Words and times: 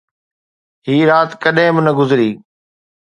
هي 0.87 0.97
رات 1.11 1.31
ڪڏهن 1.43 1.71
به 1.75 1.81
نه 1.85 1.91
گذري 1.99 2.29